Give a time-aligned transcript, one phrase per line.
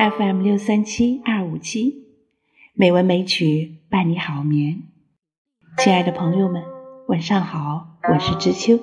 [0.00, 2.06] FM 六三七二五七，
[2.72, 4.84] 美文美曲伴你好眠。
[5.76, 6.64] 亲爱的朋友们，
[7.08, 8.78] 晚上好，我是知秋。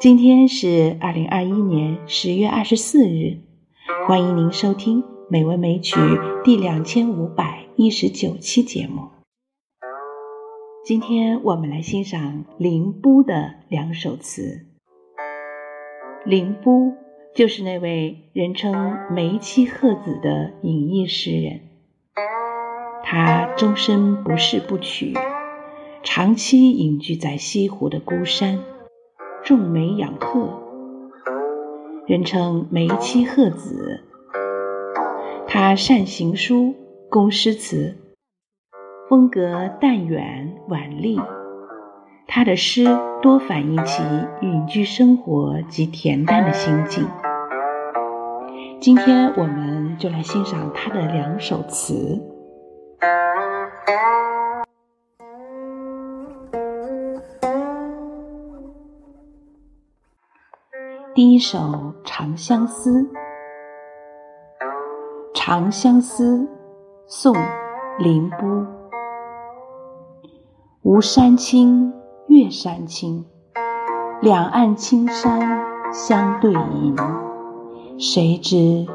[0.00, 3.40] 今天是二零二一年十月二十四日，
[4.08, 6.00] 欢迎您收听《美文美曲》
[6.42, 9.06] 第两千五百一十九期节目。
[10.82, 14.64] 今天我们来欣赏林逋的两首词。
[16.24, 16.94] 林逋。
[17.32, 21.60] 就是那位人称梅妻鹤子的隐逸诗人，
[23.04, 25.14] 他终身不仕不娶，
[26.02, 28.58] 长期隐居在西湖的孤山，
[29.44, 30.60] 种梅养鹤，
[32.06, 34.04] 人称梅妻鹤子。
[35.46, 36.74] 他善行书，
[37.08, 37.96] 工诗词，
[39.08, 41.18] 风格淡远婉丽。
[42.26, 42.86] 他的诗
[43.22, 44.02] 多反映其
[44.42, 47.08] 隐居生活及恬淡的心境。
[48.80, 52.18] 今天我们就来欣赏他的两首词。
[61.14, 61.58] 第一首
[62.04, 63.02] 《长相思》，
[65.34, 66.38] 《长相思》，
[67.06, 67.34] 宋·
[67.98, 68.66] 林逋。
[70.82, 71.92] 吴山青。
[72.28, 73.26] 月山青，
[74.20, 76.94] 两岸青山相对饮，
[78.02, 78.86] 谁知离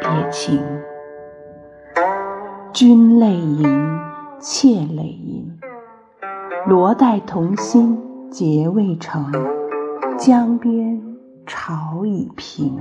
[0.00, 0.60] 别情？
[2.72, 4.00] 君泪盈，
[4.40, 5.56] 妾泪盈，
[6.66, 7.96] 罗带同心
[8.28, 9.30] 结未成，
[10.18, 11.00] 江边
[11.46, 12.76] 潮已平。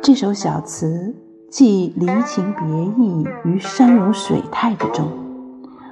[0.00, 1.16] 这首小词
[1.50, 2.64] 既离情别
[2.96, 5.08] 意于山容水态之中。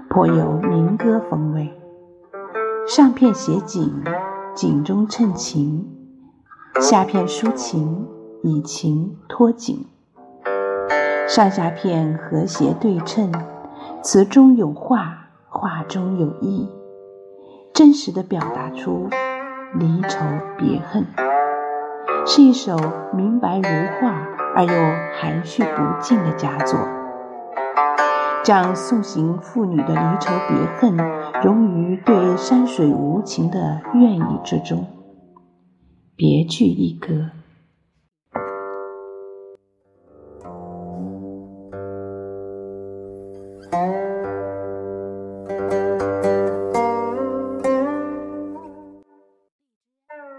[0.09, 1.69] 颇有民歌风味，
[2.87, 3.93] 上片写景，
[4.55, 5.83] 景中衬情；
[6.79, 8.07] 下片抒情，
[8.43, 9.87] 以情托景。
[11.27, 13.33] 上下片和谐对称，
[14.03, 16.69] 词中有画，画中有意，
[17.73, 19.09] 真实的表达出
[19.79, 20.19] 离愁
[20.59, 21.07] 别恨，
[22.27, 22.77] 是一首
[23.15, 24.11] 明白如画
[24.55, 24.73] 而又
[25.19, 26.79] 含蓄不尽的佳作。
[28.45, 30.97] 将送行妇女的离愁别恨
[31.45, 34.85] 融于对山水无情的怨意之中，
[36.17, 37.31] 别具一格。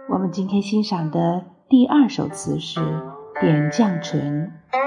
[0.09, 2.81] 我们今天欣赏的第二首词是
[3.39, 4.51] 《点绛唇》。《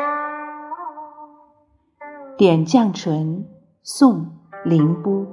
[2.39, 3.39] 点绛唇》
[3.83, 4.19] 宋·
[4.63, 5.25] 林逋。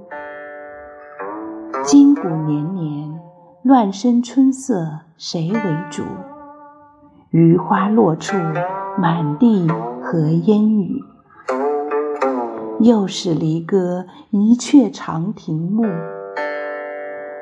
[1.83, 3.19] 金谷年年，
[3.61, 5.59] 乱生春色谁为
[5.91, 6.03] 主？
[7.29, 8.37] 余花落处，
[8.97, 9.67] 满地
[10.01, 11.03] 何烟雨？
[12.79, 15.83] 又是离歌一阙长亭暮。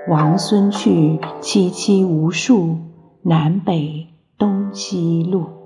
[0.10, 2.78] 王孙去，萋萋无数，
[3.22, 4.08] 南北
[4.40, 5.61] 东西路。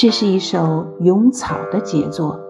[0.00, 2.40] 这是一首咏草的杰作，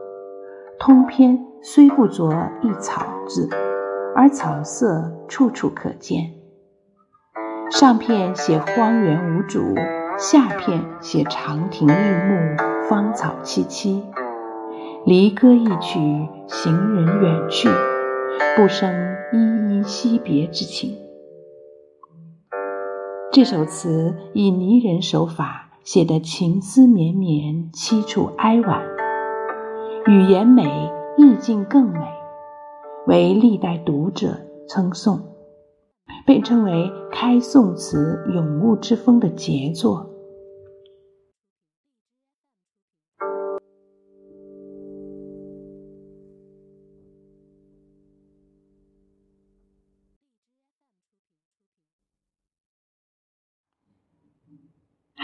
[0.78, 2.30] 通篇虽不着
[2.62, 3.48] 一草字，
[4.14, 6.30] 而草色处处可见。
[7.72, 9.74] 上片写荒原无主，
[10.16, 12.56] 下片写长亭玉木，
[12.88, 14.00] 芳草萋萋。
[15.04, 15.98] 离歌一曲，
[16.46, 17.68] 行人远去，
[18.56, 18.94] 不生
[19.32, 20.96] 依依惜别之情。
[23.32, 25.66] 这首词以拟人手法。
[25.82, 28.82] 写得情思绵绵，凄楚哀婉，
[30.06, 30.62] 语言美，
[31.16, 32.00] 意境更美，
[33.06, 34.38] 为历代读者
[34.68, 35.18] 称颂，
[36.26, 40.09] 被称为开宋词咏物之风的杰作。